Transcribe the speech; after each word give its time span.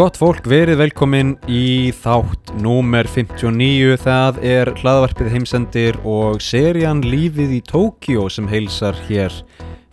Gott 0.00 0.16
fólk, 0.16 0.46
verið 0.48 0.78
velkomin 0.80 1.34
í 1.44 1.90
þátt 1.92 2.54
númer 2.64 3.04
59. 3.04 3.98
Það 4.00 4.38
er 4.48 4.70
hlaðvarpið 4.78 5.28
heimsendir 5.34 5.98
og 6.08 6.38
serían 6.40 7.02
Lífið 7.04 7.52
í 7.52 7.60
Tókjó 7.68 8.24
sem 8.32 8.48
heilsar 8.48 8.96
hér 9.10 9.36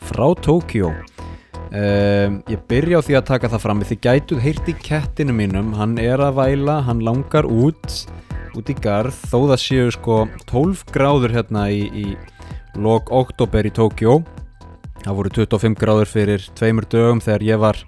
frá 0.08 0.30
Tókjó. 0.46 0.94
Um, 1.76 2.40
ég 2.48 2.64
byrja 2.72 3.04
á 3.04 3.06
því 3.10 3.20
að 3.20 3.28
taka 3.34 3.52
það 3.52 3.64
fram 3.66 3.84
þið 3.84 4.02
gætuð 4.08 4.44
heyrt 4.48 4.72
í 4.72 4.78
kettinu 4.88 5.36
mínum 5.36 5.76
hann 5.76 6.00
er 6.00 6.24
að 6.24 6.40
væla, 6.40 6.80
hann 6.88 7.04
langar 7.04 7.44
út 7.44 8.00
út 8.56 8.72
í 8.72 8.80
garð, 8.80 9.20
þó 9.28 9.52
það 9.52 9.64
séu 9.66 9.92
sko 9.92 10.24
12 10.48 10.88
gráður 10.96 11.36
hérna 11.36 11.68
í, 11.68 11.84
í 11.92 12.80
lok 12.80 13.12
oktober 13.12 13.68
í 13.68 13.76
Tókjó 13.76 14.22
það 15.04 15.20
voru 15.20 15.40
25 15.44 15.82
gráður 15.84 16.16
fyrir 16.16 16.52
tveimur 16.56 16.88
dögum 16.88 17.20
þegar 17.20 17.52
ég 17.52 17.68
var 17.68 17.88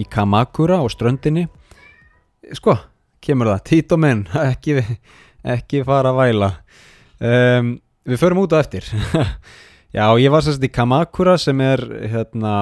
í 0.00 0.06
Kamakura 0.10 0.80
á 0.82 0.86
ströndinni. 0.90 1.46
Sko, 2.56 2.76
kemur 3.24 3.52
það, 3.52 3.62
tít 3.68 3.94
og 3.94 4.02
menn 4.04 4.24
ekki, 4.50 4.80
ekki 5.56 5.84
fara 5.86 6.12
að 6.12 6.20
væla. 6.22 6.50
Um, 7.24 7.76
við 8.04 8.20
förum 8.20 8.42
út 8.44 8.56
á 8.56 8.62
eftir. 8.62 8.88
Já, 9.94 10.08
ég 10.18 10.32
var 10.34 10.42
sérst 10.44 10.64
í 10.66 10.72
Kamakura 10.72 11.36
sem 11.38 11.60
er 11.62 11.84
hérna 12.10 12.54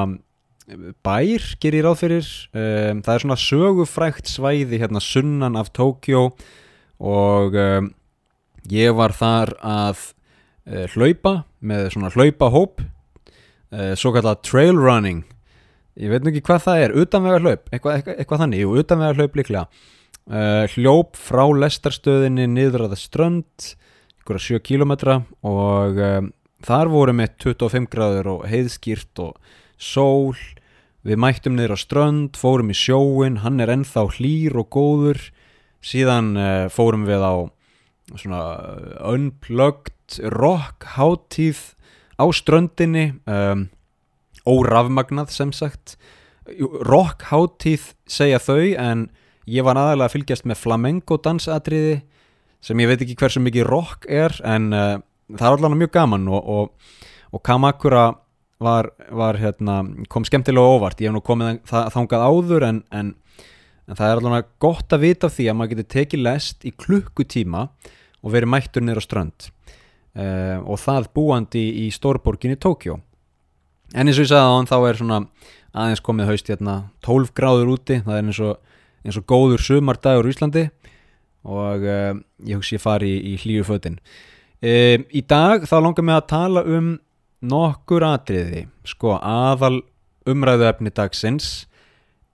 bær, 1.05 1.47
ger 1.61 1.77
ég 1.77 1.85
ráð 1.87 2.03
fyrir. 2.05 2.29
Um, 2.53 3.03
það 3.03 3.15
er 3.15 3.25
svona 3.25 3.41
sögufrækt 3.41 4.31
svæði 4.31 4.81
hérna 4.83 5.03
sunnan 5.03 5.59
af 5.59 5.73
Tókjó 5.77 6.29
og 7.03 7.57
um, 7.59 7.91
ég 8.71 8.95
var 8.95 9.15
þar 9.17 9.57
að 9.59 10.05
uh, 10.69 10.87
hlaupa 10.95 11.43
með 11.59 11.89
svona 11.97 12.13
hlaupahóp 12.15 12.83
uh, 12.85 13.93
svo 13.99 14.13
kallar 14.15 14.39
trail 14.45 14.79
running 14.79 15.25
ég 16.01 16.13
veit 16.13 16.29
ekki 16.29 16.45
hvað 16.47 16.63
það 16.67 16.85
er, 16.85 16.95
utanvega 17.03 17.41
hlaup 17.43 17.67
eitthvað, 17.71 17.97
eitthvað, 17.97 18.17
eitthvað 18.23 18.43
þannig, 18.45 18.63
jú, 18.63 18.77
utanvega 18.83 19.19
hlaup 19.19 19.39
líklega. 19.41 19.65
Uh, 20.23 20.65
hljóp 20.77 21.19
frá 21.19 21.43
lestarstöðinni 21.51 22.47
niður 22.47 22.87
að 22.87 22.95
það 22.95 23.03
strönd 23.03 23.69
ykkur 24.23 24.39
að 24.39 24.45
7 24.47 24.63
kilometra 24.69 25.17
og 25.43 25.99
um, 25.99 26.29
þar 26.63 26.91
voru 26.93 27.15
með 27.19 27.33
25 27.43 27.89
gráður 27.91 28.31
og 28.37 28.45
heiðskýrt 28.51 29.23
og 29.25 29.57
sól. 29.83 30.39
Við 31.03 31.19
mættum 31.19 31.57
niður 31.59 31.75
á 31.75 31.79
strönd, 31.83 32.39
fórum 32.39 32.71
í 32.71 32.77
sjóin 32.79 33.41
hann 33.43 33.59
er 33.61 33.73
ennþá 33.75 34.07
hlýr 34.15 34.55
og 34.63 34.71
góður. 34.71 35.19
Síðan 35.83 36.37
uh, 36.39 36.71
fórum 36.71 37.09
við 37.09 37.27
á 37.27 37.35
svona 38.15 38.43
unplugged 39.11 40.21
rock 40.31 40.87
hátíð 40.95 41.73
á 42.15 42.25
ströndinni 42.31 43.19
um, 43.27 43.67
órafmagnað 44.49 45.33
sem 45.35 45.53
sagt. 45.55 45.97
Rock 46.83 47.29
hátíð 47.31 47.93
segja 48.11 48.41
þau 48.43 48.73
en 48.81 49.07
ég 49.47 49.65
var 49.67 49.79
aðalega 49.79 50.09
að 50.09 50.17
fylgjast 50.17 50.49
með 50.49 50.61
flamenco 50.63 51.19
dansatriði 51.23 52.01
sem 52.63 52.79
ég 52.83 52.91
veit 52.91 53.03
ekki 53.03 53.17
hversu 53.19 53.43
mikið 53.43 53.67
rock 53.69 54.07
er 54.11 54.35
en 54.47 54.71
uh, 54.75 54.99
það 55.31 55.47
er 55.47 55.57
allavega 55.57 55.81
mjög 55.81 55.95
gaman 55.97 56.29
og, 56.31 56.51
og, 56.57 56.93
og 57.35 57.43
Kamakura 57.47 58.05
var, 58.63 58.93
var 59.11 59.39
hérna, 59.43 59.81
kom 60.11 60.27
skemmtilega 60.27 60.77
óvart. 60.77 61.01
Ég 61.03 61.11
hef 61.11 61.17
nú 61.17 61.23
komið 61.27 61.63
það, 61.67 61.89
þangað 61.97 62.27
áður 62.29 62.67
en, 62.69 62.83
en, 62.95 63.15
en 63.89 63.99
það 63.99 64.09
er 64.09 64.21
allavega 64.21 64.51
gott 64.63 64.95
að 64.95 65.07
vita 65.09 65.31
því 65.33 65.49
að 65.51 65.59
maður 65.59 65.75
getur 65.75 65.91
tekið 65.97 66.25
lest 66.29 66.67
í 66.67 66.75
klukkutíma 66.85 67.65
og 68.23 68.35
verið 68.35 68.53
mættur 68.55 68.87
nýra 68.87 69.03
strönd. 69.03 69.51
Uh, 70.13 70.61
og 70.69 70.77
það 70.83 71.09
búandi 71.17 71.65
í 71.87 71.89
stórborginni 71.95 72.59
Tókjó 72.61 72.99
en 73.95 74.09
eins 74.09 74.19
og 74.19 74.25
ég 74.25 74.31
sagði 74.33 74.49
á 74.49 74.57
hann 74.57 74.71
þá 74.71 74.77
er 74.81 75.01
svona 75.01 75.19
aðeins 75.73 76.05
komið 76.05 76.31
haust 76.31 76.51
hérna 76.53 76.77
12 77.05 77.33
gráður 77.37 77.75
úti 77.75 78.01
það 78.05 78.19
er 78.19 78.29
eins 78.29 78.41
og, 78.45 78.59
eins 79.05 79.19
og 79.21 79.27
góður 79.29 79.65
sumardagur 79.65 80.29
í 80.29 80.35
Íslandi 80.35 80.67
og 81.43 81.87
uh, 81.87 82.13
ég 82.47 82.59
hugsi 82.59 82.77
ég 82.77 82.83
fari 82.83 83.11
í, 83.17 83.33
í 83.33 83.39
hlýju 83.43 83.67
fötin. 83.67 83.99
Uh, 84.63 85.03
í 85.11 85.25
dag 85.27 85.67
þá 85.67 85.77
langar 85.83 86.07
mig 86.07 86.19
að 86.19 86.29
tala 86.31 86.63
um 86.63 86.95
nokkur 87.43 88.07
atriði. 88.07 88.67
Sko 88.87 89.17
aðal 89.19 89.83
umræðuefni 90.29 90.93
dagsins 90.95 91.67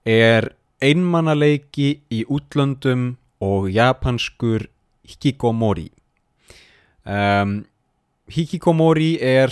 er 0.05 0.51
einmannaleiki 0.79 1.99
í 2.13 2.21
útlöndum 2.29 3.15
og 3.43 3.69
japanskur 3.73 4.67
hikikomori. 5.09 5.89
Um, 7.09 7.63
hikikomori 8.29 9.15
er 9.25 9.49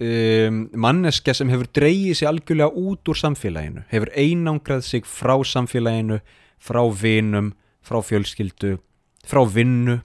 um, 0.00 0.60
manneska 0.74 1.34
sem 1.36 1.50
hefur 1.52 1.68
dreyið 1.76 2.18
sig 2.18 2.28
algjörlega 2.28 2.70
út 2.72 3.10
úr 3.10 3.18
samfélaginu 3.18 3.84
hefur 3.92 4.12
einangrað 4.16 4.84
sig 4.86 5.08
frá 5.08 5.36
samfélaginu 5.44 6.20
frá 6.60 6.82
vinum, 6.92 7.52
frá 7.84 8.00
fjölskyldu 8.04 8.78
frá 9.26 9.44
vinnu 9.44 10.00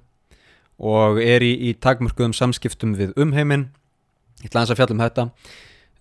og 0.75 1.22
er 1.23 1.44
í, 1.45 1.53
í 1.69 1.75
takmörkuðum 1.79 2.34
samskiptum 2.35 2.97
við 3.00 3.13
umheiminn. 3.19 3.69
Ég 4.44 4.51
ætla 4.51 4.66
að 4.66 4.75
fjalla 4.75 4.95
um 4.95 5.03
þetta. 5.05 5.25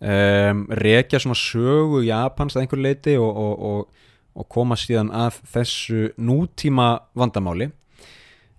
Um, 0.05 0.65
rekja 0.75 1.21
svona 1.23 1.39
sögu 1.39 2.03
Japans 2.05 2.57
að 2.57 2.65
einhver 2.65 2.83
leiti 2.83 3.15
og, 3.17 3.31
og, 3.31 3.55
og, 3.69 4.09
og 4.35 4.49
koma 4.51 4.77
síðan 4.77 5.13
að 5.15 5.39
þessu 5.55 6.09
nútíma 6.19 6.89
vandamáli 7.15 7.71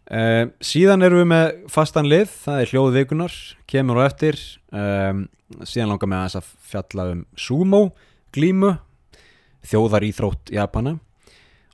um, 0.09 0.51
síðan 0.61 1.05
erum 1.05 1.23
við 1.23 1.29
með 1.31 1.45
fastan 1.71 2.09
lið, 2.09 2.29
það 2.45 2.61
er 2.61 2.73
hljóð 2.73 2.99
vikunar 2.99 3.37
kemur 3.69 4.01
og 4.01 4.07
eftir. 4.09 4.39
Um, 4.71 5.25
síðan 5.63 5.93
langar 5.93 6.09
með 6.11 6.37
að 6.39 6.51
fjalla 6.65 7.09
um 7.13 7.25
sumo, 7.39 7.81
glímu 8.35 8.75
þjóðar 9.65 10.05
íþrótt 10.07 10.53
Japana. 10.53 10.97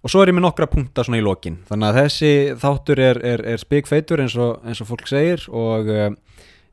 Og 0.01 0.09
svo 0.09 0.23
er 0.23 0.31
ég 0.31 0.37
með 0.37 0.47
nokkra 0.47 0.65
punktar 0.69 1.05
svona 1.05 1.19
í 1.19 1.25
lokin. 1.25 1.59
Þannig 1.67 1.91
að 1.91 1.97
þessi 1.99 2.31
þáttur 2.61 3.01
er, 3.03 3.19
er, 3.33 3.43
er 3.53 3.61
spikfeitur 3.61 4.23
eins 4.23 4.33
og, 4.39 4.57
eins 4.65 4.81
og 4.81 4.89
fólk 4.89 5.05
segir 5.09 5.43
og 5.53 5.91
um, 5.93 6.15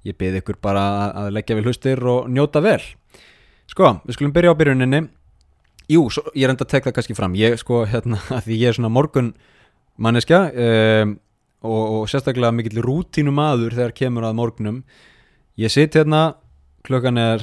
ég 0.08 0.16
byrði 0.16 0.40
ykkur 0.40 0.58
bara 0.64 0.84
að 1.24 1.34
leggja 1.36 1.58
vel 1.58 1.66
hlustir 1.68 2.00
og 2.08 2.30
njóta 2.32 2.62
vel. 2.64 2.80
Sko, 3.68 3.98
við 4.06 4.16
skulum 4.16 4.32
byrja 4.32 4.54
á 4.56 4.60
byrjuninni. 4.62 5.02
Jú, 5.92 6.06
svo, 6.12 6.24
ég 6.32 6.46
er 6.46 6.54
enda 6.54 6.64
að 6.64 6.72
tekla 6.72 6.94
kannski 6.96 7.16
fram. 7.16 7.36
Ég 7.36 7.58
sko, 7.60 7.82
hérna, 7.88 8.20
að 8.36 8.48
því 8.48 8.60
ég 8.62 8.72
er 8.72 8.78
svona 8.78 8.92
morgun 8.92 9.34
manneskja 10.00 10.42
um, 10.48 11.16
og, 11.64 11.82
og 11.98 12.10
sérstaklega 12.10 12.54
mikill 12.54 12.82
rútínu 12.84 13.32
maður 13.34 13.76
þegar 13.76 13.96
kemur 13.96 14.26
að 14.28 14.38
morgunum 14.38 14.82
ég 15.58 15.72
sitt 15.74 15.96
hérna, 15.98 16.36
klukkan 16.86 17.18
er 17.18 17.42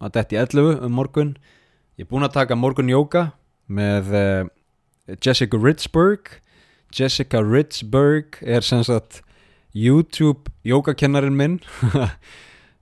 að 0.00 0.14
detti 0.16 0.38
11 0.40 0.84
um 0.86 0.94
morgun. 0.96 1.34
Ég 1.96 2.06
er 2.06 2.10
búin 2.10 2.24
að 2.24 2.36
taka 2.38 2.56
morgun 2.56 2.90
jóka 2.90 3.30
með 3.68 4.12
uh, 4.16 4.44
Jessica 5.20 5.60
Ritzberg. 5.60 6.38
Jessica 6.96 7.42
Ritzberg 7.44 8.40
er 8.42 8.64
sem 8.66 8.82
sagt 8.86 9.20
YouTube 9.76 10.50
jógakennarinn 10.66 11.36
minn. 11.36 11.60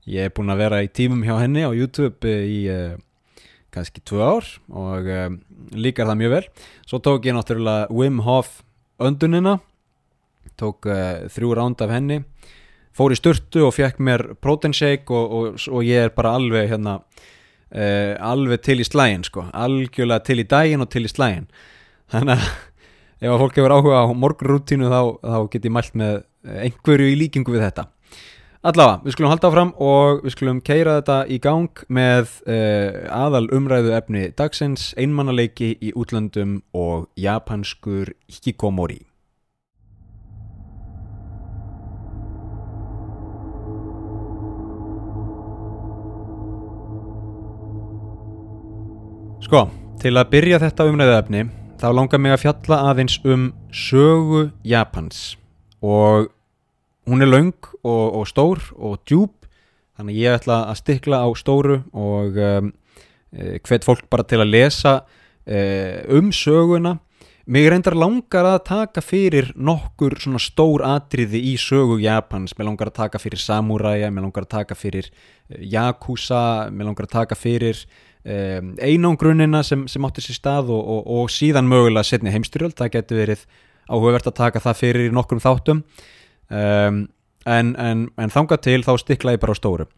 Ég 0.08 0.30
er 0.30 0.32
búin 0.32 0.48
að 0.48 0.62
vera 0.62 0.80
í 0.80 0.88
tímum 0.88 1.20
hjá 1.26 1.34
henni 1.42 1.66
á 1.66 1.70
YouTube 1.74 2.30
í 2.30 2.62
uh, 2.72 2.94
kannski 3.74 4.00
tvö 4.08 4.22
ár 4.24 4.46
og 4.72 5.10
uh, 5.10 5.26
líkar 5.76 6.08
það 6.08 6.20
mjög 6.22 6.34
vel. 6.36 6.44
Svo 6.88 7.02
tók 7.04 7.28
ég 7.28 7.36
náttúrulega 7.36 7.90
Wim 7.92 8.22
Hof 8.24 8.62
öndunina 8.98 9.58
tók 10.58 10.88
uh, 10.88 11.26
þrjú 11.32 11.54
ránd 11.58 11.82
af 11.84 11.92
henni 11.92 12.22
fór 12.96 13.14
í 13.14 13.18
styrtu 13.18 13.66
og 13.66 13.74
fekk 13.76 14.00
mér 14.02 14.24
protein 14.42 14.74
shake 14.74 15.12
og, 15.14 15.34
og, 15.34 15.58
og 15.70 15.84
ég 15.86 16.08
er 16.08 16.14
bara 16.16 16.34
alveg 16.38 16.72
hérna 16.72 17.00
alveg 17.68 18.62
til 18.64 18.78
í 18.80 18.84
slægin 18.86 19.26
sko. 19.28 19.42
Algjörlega 19.52 20.24
til 20.24 20.38
í 20.40 20.46
daginn 20.48 20.80
og 20.80 20.88
til 20.88 21.02
í 21.04 21.10
slægin 21.12 21.50
þannig 22.08 22.38
að 22.38 22.46
ef 23.26 23.34
að 23.34 23.42
fólk 23.42 23.58
hefur 23.60 23.74
áhuga 23.76 24.00
á 24.02 24.06
morgunrútínu 24.16 24.88
þá, 24.88 25.00
þá 25.20 25.38
get 25.52 25.68
ég 25.68 25.74
mælt 25.74 25.98
með 25.98 26.18
einhverju 26.48 27.12
í 27.12 27.18
líkingu 27.18 27.54
við 27.54 27.66
þetta. 27.66 27.88
Allavega, 28.68 29.04
við 29.04 29.14
skulum 29.14 29.30
halda 29.30 29.48
áfram 29.52 29.68
og 29.86 30.24
við 30.24 30.32
skulum 30.34 30.60
keira 30.66 30.96
þetta 30.98 31.18
í 31.30 31.36
gang 31.42 31.82
með 31.94 32.32
uh, 32.50 33.04
aðal 33.14 33.44
umræðu 33.54 33.92
efni 33.94 34.24
dagsins, 34.38 34.90
einmannaleiki 34.98 35.76
í 35.78 35.92
útlöndum 35.94 36.58
og 36.74 37.06
japanskur 37.14 38.10
hikikomori 38.26 39.04
Sko, 49.48 49.62
til 49.96 50.10
að 50.20 50.26
byrja 50.28 50.58
þetta 50.60 50.84
umræðu 50.90 51.12
efni 51.14 51.38
þá 51.80 51.86
langar 51.96 52.20
mig 52.20 52.34
að 52.34 52.42
fjalla 52.42 52.76
aðeins 52.90 53.14
um 53.24 53.46
sögu 53.72 54.42
Japans. 54.60 55.38
Og 55.80 56.26
hún 57.08 57.24
er 57.24 57.30
laung 57.30 57.54
og, 57.80 58.18
og 58.18 58.26
stór 58.28 58.60
og 58.76 58.98
djúb 59.08 59.48
þannig 59.96 60.18
ég 60.20 60.36
ætla 60.36 60.58
að 60.68 60.82
stikla 60.82 61.22
á 61.24 61.28
stóru 61.32 61.78
og 61.96 62.36
um, 62.36 62.68
hvet 63.64 63.88
fólk 63.88 64.04
bara 64.12 64.26
til 64.28 64.42
að 64.44 64.52
lesa 64.52 64.92
um 66.12 66.28
söguna. 66.28 66.98
Mig 67.48 67.70
reyndar 67.72 67.96
langar 67.96 68.44
að 68.44 68.58
taka 68.68 69.00
fyrir 69.00 69.54
nokkur 69.56 70.18
svona 70.20 70.42
stór 70.44 70.84
atriði 70.84 71.40
í 71.48 71.54
sögu 71.56 71.96
Japans, 72.02 72.52
mér 72.58 72.68
langar 72.68 72.92
að 72.92 72.98
taka 73.00 73.22
fyrir 73.22 73.40
samuræja, 73.40 74.12
mér 74.12 74.28
langar 74.28 74.44
að 74.44 74.52
taka 74.58 74.76
fyrir 74.76 75.08
yakuza, 75.56 76.68
mér 76.68 76.90
langar 76.90 77.08
að 77.08 77.14
taka 77.16 77.40
fyrir 77.40 77.80
um, 78.28 78.72
einangrunina 78.84 79.62
sem, 79.66 79.86
sem 79.90 80.04
átti 80.08 80.24
sér 80.24 80.38
stað 80.38 80.72
og, 80.74 80.82
og, 80.82 81.06
og 81.18 81.32
síðan 81.32 81.68
mögulega 81.70 82.06
setni 82.06 82.32
heimstyrjöld, 82.34 82.76
það 82.78 82.92
getur 82.98 83.22
verið 83.22 83.46
áhugavert 83.88 84.28
að 84.28 84.38
taka 84.42 84.62
það 84.62 84.80
fyrir 84.82 85.14
nokkrum 85.16 85.42
þáttum 85.42 85.82
um, 85.82 87.00
en, 87.48 87.72
en, 87.80 88.04
en 88.18 88.34
þanga 88.34 88.60
til 88.64 88.82
þá 88.84 88.92
stikla 89.00 89.36
ég 89.36 89.42
bara 89.42 89.56
á 89.56 89.60
stóru 89.60 89.88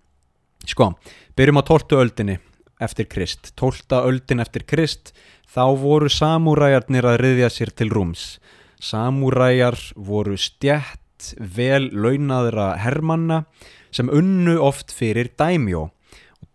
sko, 0.69 0.93
byrjum 1.39 1.61
á 1.61 1.65
12. 1.67 1.99
öldinni 1.99 2.39
eftir 2.81 3.09
Krist 3.11 3.53
12. 3.61 3.99
öldin 3.99 4.43
eftir 4.45 4.65
Krist 4.69 5.15
þá 5.51 5.65
voru 5.81 6.11
samúræjarnir 6.13 7.09
að 7.09 7.21
riðja 7.25 7.53
sér 7.53 7.75
til 7.75 7.91
rúms 7.93 8.39
samúræjar 8.81 9.77
voru 9.97 10.39
stjætt 10.41 11.35
vel 11.37 11.91
launaðra 11.93 12.73
hermanna 12.81 13.45
sem 13.93 14.09
unnu 14.09 14.57
oft 14.63 14.95
fyrir 14.95 15.33
dæmjó 15.37 15.91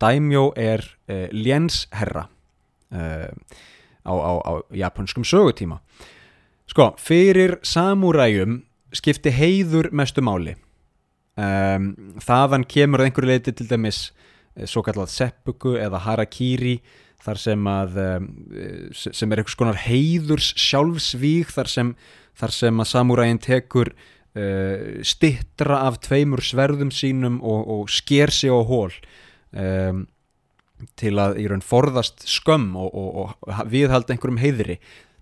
dæmjó 0.02 0.50
er 0.58 0.84
eh, 1.08 1.28
lénsherra 1.32 2.28
eh, 2.92 3.32
á, 4.06 4.14
á, 4.14 4.32
á 4.42 4.54
japanskum 4.76 5.24
sögutíma. 5.24 5.80
Sko, 6.70 6.94
fyrir 6.98 7.60
samúræjum 7.64 8.64
skipti 8.96 9.34
heiður 9.34 9.92
mestu 9.94 10.24
máli. 10.26 10.56
Um, 11.36 11.90
þaðan 12.24 12.64
kemur 12.64 13.04
einhverju 13.04 13.28
leiti 13.28 13.52
til 13.52 13.68
dæmis 13.68 14.14
eh, 14.56 14.64
svo 14.64 14.86
kallað 14.86 15.12
seppuku 15.12 15.76
eða 15.76 16.00
harakiri 16.06 16.78
þar 17.26 17.40
sem 17.42 17.68
að 17.68 17.96
sem 18.94 19.32
er 19.34 19.42
einhvers 19.42 19.58
konar 19.58 19.80
heiðurs 19.82 20.52
sjálfsvík 20.62 21.50
þar 21.52 21.72
sem, 21.72 21.90
þar 22.38 22.54
sem 22.54 22.84
að 22.84 22.90
samúrægin 22.92 23.42
tekur 23.42 23.90
uh, 24.36 25.02
stittra 25.02 25.82
af 25.88 26.00
tveimur 26.06 26.44
sverðum 26.46 26.92
sínum 26.94 27.40
og, 27.44 27.66
og 27.66 27.92
sker 27.92 28.34
sig 28.34 28.54
á 28.54 28.60
hól 28.62 28.94
um, 29.56 30.06
til 31.00 31.16
að 31.22 31.40
í 31.40 31.48
raun 31.50 31.64
forðast 31.64 32.28
skömm 32.28 32.76
og, 32.78 32.92
og, 32.92 33.34
og 33.48 33.66
viðhalda 33.72 34.16
einhverjum 34.16 34.42
heiðri. 34.44 34.80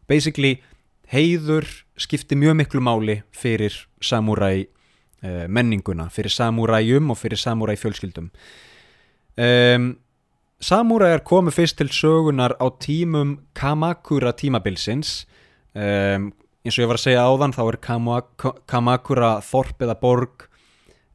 Basically 0.09 0.57
heiður 1.13 1.67
skipti 2.01 2.35
mjög 2.39 2.57
miklu 2.63 2.81
máli 2.83 3.21
fyrir 3.37 3.75
samúræ 4.01 4.53
uh, 4.65 5.45
menninguna, 5.47 6.09
fyrir 6.11 6.33
samúræjum 6.33 7.13
og 7.13 7.21
fyrir 7.21 7.39
samúræ 7.39 7.77
fjölskyldum 7.79 8.31
um, 9.37 9.97
samúræjar 10.59 11.23
komu 11.23 11.51
fyrst 11.51 11.77
til 11.77 11.89
sögunar 11.89 12.55
á 12.59 12.67
tímum 12.79 13.39
Kamakura 13.53 14.31
tímabilsins. 14.31 15.25
Um, 15.75 16.33
eins 16.63 16.77
og 16.77 16.83
ég 16.83 16.87
var 16.87 16.99
að 16.99 17.05
segja 17.05 17.25
áðan 17.25 17.53
þá 17.53 17.63
er 17.65 17.77
Kamak 17.81 18.45
Kamakura 18.67 19.41
þorp 19.41 19.81
eða 19.81 19.97
borg 19.99 20.47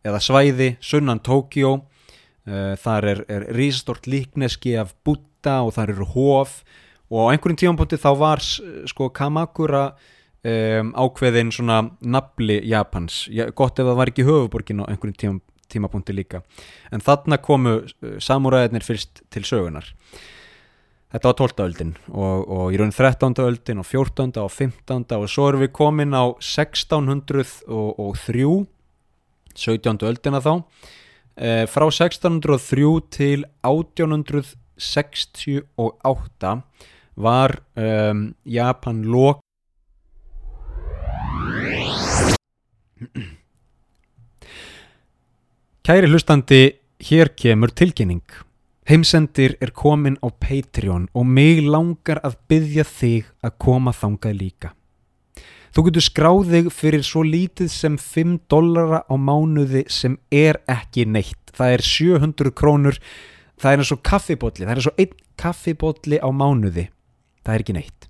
eða 0.05 0.21
svæði 0.21 0.77
sunnan 0.81 1.21
Tókjó 1.21 1.85
þar 2.81 3.09
er, 3.13 3.25
er 3.29 3.49
rísastort 3.57 4.07
líkneski 4.09 4.77
af 4.81 4.95
Buddha 5.05 5.61
og 5.67 5.75
þar 5.77 5.95
eru 5.95 6.07
hof 6.15 6.63
og 7.09 7.29
á 7.29 7.31
einhverjum 7.33 7.59
tímapunkti 7.61 7.99
þá 8.01 8.11
var 8.21 8.41
sko 8.41 9.11
Kamakura 9.13 9.85
um, 9.91 10.95
ákveðin 10.97 11.53
svona 11.53 11.83
nafli 12.01 12.61
Japans, 12.69 13.27
ja, 13.33 13.51
gott 13.51 13.81
ef 13.81 13.89
það 13.89 14.01
var 14.01 14.13
ekki 14.13 14.27
höfuborgin 14.29 14.85
á 14.85 14.89
einhverjum 14.89 15.21
tímapunkti 15.21 15.47
tímapunkti 15.69 16.17
líka 16.17 16.43
en 16.93 17.05
þarna 17.05 17.39
komu 17.45 17.81
samúræðinir 18.25 18.85
fyrst 18.87 19.23
til 19.33 19.45
sögunar 19.49 19.91
þetta 21.13 21.31
var 21.31 21.37
12. 21.41 21.65
öldin 21.65 21.95
og, 22.09 22.49
og 22.49 22.75
í 22.75 22.81
raun 22.81 22.95
13. 22.95 23.37
öldin 23.45 23.83
og 23.83 23.89
14. 23.89 24.33
og 24.43 24.51
15. 24.53 25.07
og 25.19 25.29
svo 25.31 25.49
erum 25.51 25.65
við 25.65 25.75
komin 25.77 26.17
á 26.17 26.25
1603 26.37 27.45
17. 29.59 30.09
öldina 30.09 30.43
þá 30.45 30.53
e, 31.39 31.71
frá 31.71 31.87
1603 31.87 32.99
til 33.15 33.47
1868 33.63 36.59
var 37.19 37.51
um, 37.75 38.31
Japan 38.47 39.03
lok 39.03 39.43
Kæri 45.89 46.09
hlustandi, 46.11 46.75
hér 47.01 47.31
kemur 47.33 47.71
tilkynning. 47.73 48.21
Heimsendir 48.89 49.55
er 49.61 49.71
komin 49.73 50.19
á 50.21 50.29
Patreon 50.29 51.07
og 51.17 51.25
mig 51.25 51.63
langar 51.65 52.21
að 52.21 52.37
byggja 52.51 52.85
þig 52.85 53.31
að 53.41 53.55
koma 53.65 53.95
þangað 53.97 54.37
líka. 54.37 54.75
Þú 55.77 55.85
getur 55.89 56.05
skráðið 56.05 56.71
fyrir 56.73 57.05
svo 57.05 57.23
lítið 57.27 57.71
sem 57.73 57.99
5 58.01 58.39
dollara 58.51 59.03
á 59.05 59.15
mánuði 59.21 59.85
sem 59.93 60.17
er 60.33 60.61
ekki 60.71 61.05
neitt. 61.05 61.53
Það 61.53 61.75
er 61.77 61.85
700 61.85 62.55
krónur, 62.57 63.01
það 63.61 63.73
er 63.73 63.83
eins 63.83 63.95
og 63.95 64.05
kaffibotli, 64.07 64.65
það 64.65 64.75
er 64.75 64.83
eins 64.83 64.91
og 64.91 65.03
einn 65.03 65.17
kaffibotli 65.39 66.21
á 66.25 66.29
mánuði. 66.33 66.89
Það 67.45 67.55
er 67.55 67.65
ekki 67.65 67.77
neitt. 67.77 68.09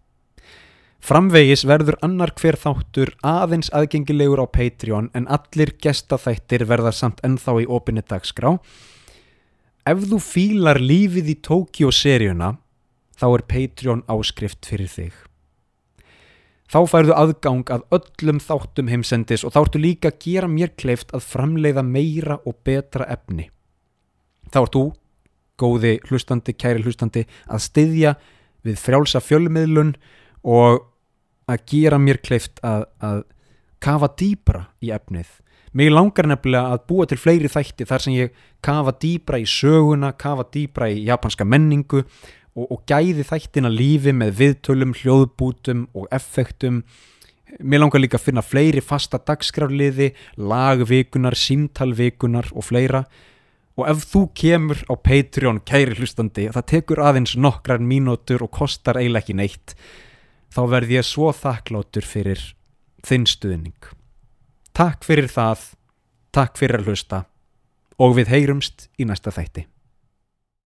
Framvegis 1.09 1.63
verður 1.69 1.97
annar 2.03 2.33
hver 2.37 2.59
þáttur 2.59 3.13
aðeins 3.27 3.71
aðgengilegur 3.75 4.43
á 4.43 4.47
Patreon 4.51 5.11
en 5.17 5.29
allir 5.31 5.73
gestaþættir 5.81 6.67
verða 6.69 6.93
samt 6.93 7.23
ennþá 7.27 7.55
í 7.63 7.69
opinni 7.71 8.03
dagskrá. 8.03 8.57
Ef 9.89 10.05
þú 10.11 10.19
fílar 10.21 10.83
lífið 10.83 11.33
í 11.33 11.39
Tókjó-seríuna 11.47 12.57
þá 13.19 13.27
er 13.31 13.47
Patreon 13.55 14.05
áskrift 14.11 14.69
fyrir 14.69 14.91
þig. 14.91 15.28
Þá 16.69 16.79
færðu 16.91 17.15
aðgang 17.17 17.71
að 17.73 17.85
öllum 17.97 18.41
þáttum 18.45 18.91
heimsendis 18.93 19.45
og 19.47 19.55
þá 19.55 19.61
ertu 19.63 19.81
líka 19.81 20.11
að 20.11 20.19
gera 20.27 20.51
mér 20.53 20.75
kleift 20.77 21.15
að 21.17 21.25
framleiða 21.25 21.85
meira 21.87 22.37
og 22.45 22.59
betra 22.67 23.07
efni. 23.09 23.49
Þá 24.53 24.61
ert 24.61 24.77
þú, 24.77 24.85
góði 25.59 25.95
hlustandi, 26.11 26.55
kæri 26.55 26.85
hlustandi, 26.85 27.25
að 27.49 27.65
styðja 27.65 28.15
við 28.69 28.79
frjálsa 28.83 29.23
fjölmiðlun 29.25 29.95
og 30.45 30.85
að 31.49 31.65
gera 31.73 31.99
mér 32.01 32.21
kleift 32.21 32.61
að, 32.61 32.85
að 33.01 33.25
kafa 33.81 34.13
dýbra 34.21 34.67
í 34.85 34.93
efnið 34.93 35.39
mig 35.77 35.91
langar 35.93 36.29
nefnilega 36.29 36.75
að 36.75 36.85
búa 36.89 37.07
til 37.09 37.19
fleiri 37.21 37.51
þætti 37.53 37.87
þar 37.89 38.05
sem 38.05 38.17
ég 38.17 38.45
kafa 38.65 38.95
dýbra 39.03 39.41
í 39.41 39.47
söguna 39.49 40.13
kafa 40.19 40.47
dýbra 40.55 40.89
í 40.93 41.05
japanska 41.07 41.45
menningu 41.45 42.05
og, 42.59 42.67
og 42.75 42.83
gæði 42.91 43.27
þættina 43.29 43.71
lífi 43.73 44.15
með 44.17 44.35
viðtölum, 44.41 44.97
hljóðbútum 44.99 45.87
og 45.95 46.09
effektum 46.15 46.83
mér 47.63 47.85
langar 47.85 48.03
líka 48.03 48.19
að 48.19 48.27
finna 48.27 48.45
fleiri 48.45 48.83
fasta 48.85 49.21
dagskrafliði 49.23 50.11
lagvikunar, 50.37 51.37
símtalvikunar 51.39 52.51
og 52.53 52.67
fleira 52.67 53.05
og 53.79 53.87
ef 53.89 54.05
þú 54.11 54.25
kemur 54.37 54.83
á 54.91 54.95
Patreon 54.99 55.63
kæri 55.65 55.97
hlustandi 55.97 56.49
það 56.53 56.69
tekur 56.75 57.03
aðeins 57.07 57.37
nokkrar 57.39 57.81
mínútur 57.81 58.45
og 58.45 58.53
kostar 58.59 58.99
eiginlega 59.01 59.25
ekki 59.25 59.39
neitt 59.39 59.77
þá 60.55 60.63
verð 60.75 60.95
ég 60.99 61.07
svo 61.07 61.31
þakkláttur 61.37 62.07
fyrir 62.09 62.43
þinn 63.07 63.27
stuðning. 63.29 63.91
Takk 64.77 65.05
fyrir 65.07 65.29
það, 65.31 65.73
takk 66.35 66.59
fyrir 66.59 66.81
að 66.81 66.91
hlusta 66.91 67.25
og 67.99 68.17
við 68.19 68.33
heyrumst 68.33 68.89
í 68.99 69.07
næsta 69.09 69.33
þætti. 69.35 69.67